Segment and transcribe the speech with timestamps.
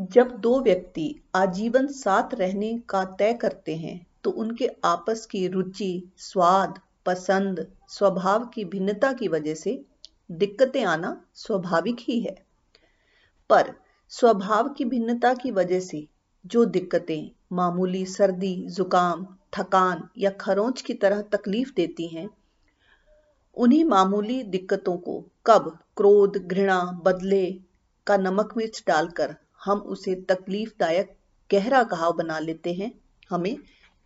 [0.00, 6.12] जब दो व्यक्ति आजीवन साथ रहने का तय करते हैं तो उनके आपस की रुचि,
[6.16, 9.84] स्वाद, पसंद, स्वभाव की भिन्नता की वजह से
[10.30, 12.36] दिक्कतें आना स्वाभाविक ही है।
[13.50, 13.72] पर
[14.08, 16.06] स्वभाव की भिन्नता की वजह से
[16.46, 22.28] जो दिक्कतें मामूली सर्दी, जुकाम, थकान या खरोंच की तरह तकलीफ़ देती हैं,
[23.56, 27.60] उन्हीं मामूली दिक्कतों को कब क्रोध, घृणा, बदले
[28.06, 31.16] का नमक मिर्च डालकर हम उसे तकलीफदायक
[31.52, 33.56] गहरा घाव बना लेते हैं, हमें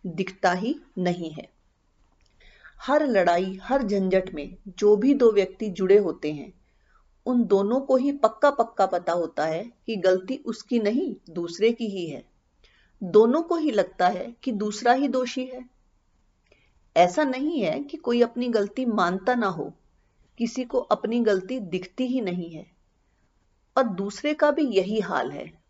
[0.05, 1.49] दिखता ही नहीं है।
[2.81, 6.53] हर लड़ाई, हर झंझट में जो भी दो व्यक्ति जुड़े होते हैं,
[7.25, 11.87] उन दोनों को ही पक्का पक्का पता होता है कि गलती उसकी नहीं, दूसरे की
[11.87, 12.25] ही है।
[13.03, 15.69] दोनों को ही लगता है कि दूसरा ही दोषी है।
[16.97, 19.73] ऐसा नहीं है कि कोई अपनी गलती मानता ना हो,
[20.37, 22.72] किसी को अपनी गलती दिखती ही नहीं है।
[23.77, 25.63] और दूसरे का भी यही हाल है।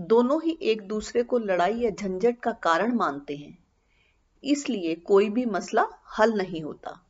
[0.00, 3.58] दोनों ही एक दूसरे को लड़ाई या झंझट का कारण मानते हैं।
[4.44, 5.86] इसलिए कोई भी मसला
[6.18, 7.06] हल नहीं होता।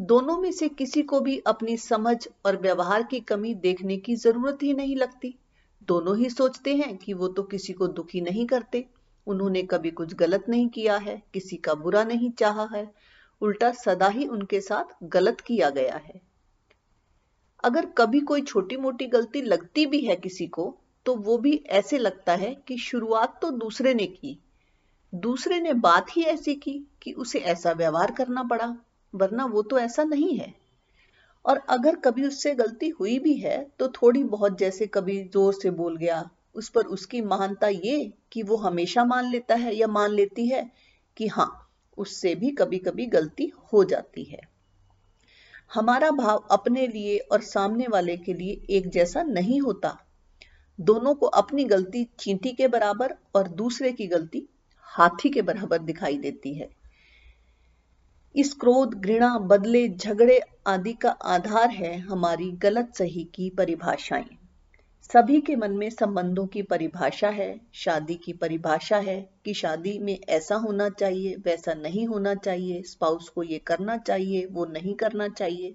[0.00, 4.58] दोनों में से किसी को भी अपनी समझ और व्यवहार की कमी देखने की ज़रूरत
[4.62, 5.38] ही नहीं लगती।
[5.88, 8.88] दोनों ही सोचते हैं कि वो तो किसी को दुखी नहीं करते।
[9.26, 12.94] उन्होंने कभी कुछ गलत नहीं किया है, किसी का बुरा नहीं चाहा है।
[13.40, 16.27] उल्टा सदा ही उनके साथ गलत किया गया है।
[17.64, 20.74] अगर कभी कोई छोटी मोटी गलती लगती भी है किसी को
[21.06, 24.38] तो वो भी ऐसे लगता है कि शुरुआत तो दूसरे ने की।
[25.12, 28.74] दूसरे ने बात ही ऐसी की कि उसे ऐसा व्यवहार करना पड़ा,
[29.14, 30.52] वरना वो तो ऐसा नहीं है।
[31.44, 35.70] और अगर कभी उससे गलती हुई भी है तो थोड़ी बहुत जैसे कभी ज़ोर से
[35.70, 36.22] बोल गया,
[36.54, 40.70] उस पर उसकी महानता ये कि वो हमेशा मान लेता है या मान लेती है
[41.16, 41.50] कि हाँ
[41.98, 44.40] उससे भी कभी कभी गलती हो जाती है।
[45.74, 49.98] हमारा भाव अपने लिए और सामने वाले के लिए एक जैसा नहीं होता।
[50.80, 54.48] दोनों को अपनी गलती चींटी के बराबर और दूसरे की गलती
[54.82, 56.70] हाथी के बराबर दिखाई देती है।
[58.36, 64.37] इस क्रोध, घृणा, बदले, झगड़े आदि का आधार है हमारी गलत सही की परिभाषाएँ।
[65.12, 70.20] सभी के मन में संबंधों की परिभाषा है, शादी की परिभाषा है कि शादी में
[70.28, 75.28] ऐसा होना चाहिए, वैसा नहीं होना चाहिए, स्पाउस को ये करना चाहिए, वो नहीं करना
[75.28, 75.74] चाहिए।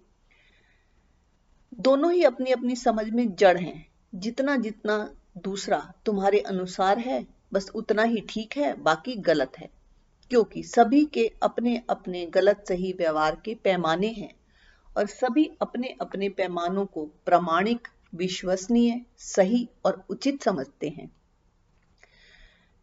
[1.80, 7.72] दोनों ही अपनी अपनी समझ में जड़ हैं। जितना जितना दूसरा तुम्हारे अनुसार है, बस
[7.76, 9.70] उतना ही ठीक है, बाकी गलत है।
[10.30, 14.36] क्योंकि सभी के अपने अपने गलत सही व्यवहार के पैमाने हैं
[14.98, 21.12] और सभी अपने अपने पैमानों को प्रमाणिक विश्वसनीय, सही और उचित समझते हैं।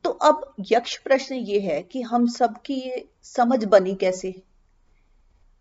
[0.05, 4.43] तो अब यक्ष प्रश्न ये है कि हम सबकी ये समझ बनी कैसे?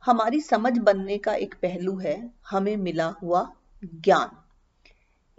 [0.05, 3.51] हमारी समझ बनने का एक पहलू है हमें मिला हुआ
[3.85, 4.29] ज्ञान।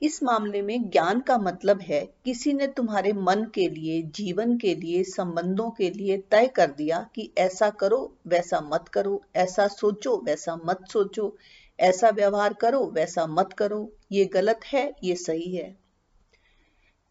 [0.03, 4.75] इस मामले में ज्ञान का मतलब है किसी ने तुम्हारे मन के लिए, जीवन के
[4.75, 10.23] लिए, संबंधों के लिए तय कर दिया कि ऐसा करो, वैसा मत करो, ऐसा सोचो,
[10.25, 11.37] वैसा मत सोचो
[11.81, 15.77] ऐसा व्यवहार करो, वैसा मत करो। ये गलत है, ये सही है।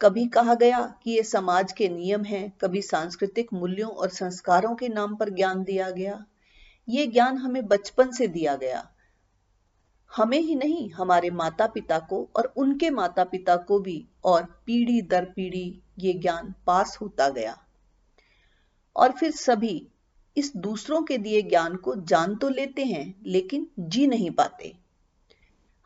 [0.02, 4.88] कभी कहा गया कि ये समाज के नियम हैं, कभी सांस्कृतिक मूल्यों और संस्कारों के
[4.90, 6.26] नाम पर ज्ञान दिया गया।
[6.90, 8.92] ये ज्ञान हमें बचपन से दिया गया।
[10.16, 15.02] हमें ही नहीं, हमारे माता पिता को और उनके माता पिता को भी और पीढ़ी
[15.02, 17.58] दर पीढ़ी ये ज्ञान पास होता गया।
[18.96, 19.88] और फिर सभी
[20.38, 24.76] इस दूसरों के दिए ज्ञान को जान तो लेते हैं, लेकिन जी नहीं पाते।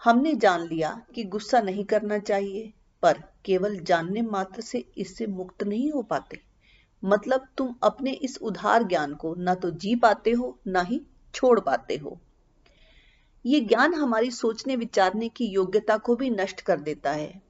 [0.03, 2.73] हमने जान लिया कि गुस्सा नहीं करना चाहिए,
[3.03, 6.41] पर केवल जानने मात्र से इससे मुक्त नहीं हो पाते।
[7.03, 11.01] मतलब तुम अपने इस उधार ज्ञान को ना तो जी पाते हो, ना ही
[11.35, 12.19] छोड़ पाते हो।
[13.45, 17.41] ये ज्ञान हमारी सोचने विचारने की योग्यता को भी नष्ट कर देता है।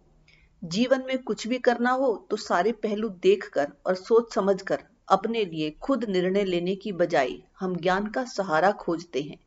[0.63, 5.69] जीवन में कुछ भी करना हो तो सारे पहलू देखकर और सोच समझकर अपने लिए
[5.72, 9.38] खुद निर्णय लेने की बजाय हम ज्ञान का सहारा खोजते हैं,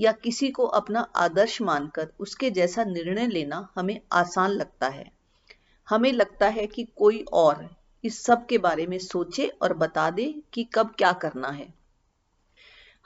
[0.00, 5.12] या किसी को अपना आदर्श मानकर उसके जैसा निर्णय लेना हमें आसान लगता है।
[5.88, 7.68] हमें लगता है कि कोई और
[8.04, 11.74] इस सब के बारे में सोचे और बता दे कि कब क्या करना है।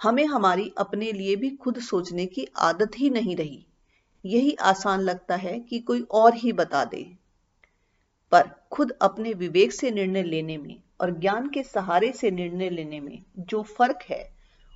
[0.02, 3.66] हमें हमारी अपने लिए भी खुद सोचने की आदत ही नहीं रही।
[4.24, 7.16] यही आसान लगता है कि कोई और ही बता दे।
[8.32, 13.00] पर खुद अपने विवेक से निर्णय लेने में और ज्ञान के सहारे से निर्णय लेने
[13.00, 14.22] में जो फ़र्क है,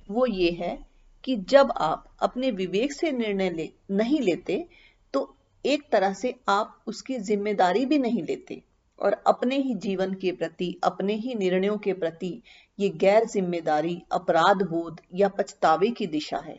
[0.09, 0.77] वो ये है
[1.23, 4.65] कि जब आप अपने विवेक से निर्णय ले, नहीं लेते
[5.13, 5.35] तो
[5.65, 8.61] एक तरह से आप उसकी ज़िम्मेदारी भी नहीं लेते
[8.99, 12.41] और अपने ही जीवन के प्रति, अपने ही निर्णयों के प्रति
[12.79, 16.57] ये गैर ज़िम्मेदारी, अपराध बोध या पछतावे की दिशा है।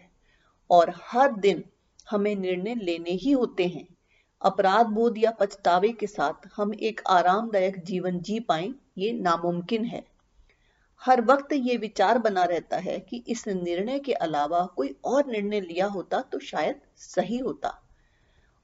[0.70, 1.62] और हर दिन
[2.10, 3.86] हमें निर्णय लेने ही होते हैं।
[4.42, 8.68] अपराध बोध या पछतावे के साथ हम एक आरामदायक जीवन जी पाए
[8.98, 10.04] ये नामुमकिन है।
[11.02, 15.60] हर वक्त ये विचार बना रहता है कि इस निर्णय के अलावा कोई और निर्णय
[15.60, 17.82] लिया होता तो शायद सही होता।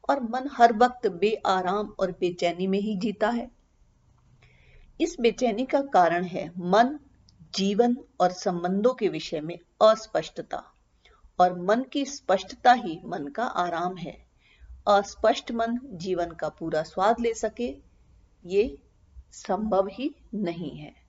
[0.09, 3.51] और मन हर वक्त बेआराम और बेचैनी में ही जीता है।
[5.01, 6.99] इस बेचैनी का कारण है मन,
[7.55, 10.65] जीवन और संबंधों के विषय में अस्पष्टता।
[11.41, 14.27] और मन की स्पष्टता ही मन का आराम है।
[14.89, 17.77] अस्पष्ट मन जीवन का पूरा स्वाद ले सके,
[18.47, 18.79] ये
[19.33, 21.02] संभव ही नहीं है।